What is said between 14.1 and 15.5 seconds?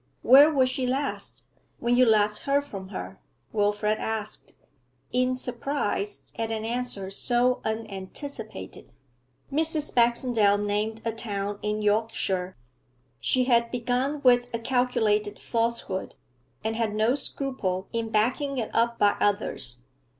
with a calculated